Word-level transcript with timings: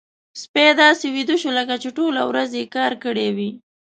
سپی 0.41 0.65
داسې 0.83 1.05
ویده 1.15 1.35
شو 1.41 1.49
لکه 1.59 1.75
چې 1.83 1.89
ټولې 1.97 2.21
ورځې 2.29 2.59
يې 2.63 2.67
کار 2.75 2.91
کړی 3.03 3.27
وي. 3.37 3.49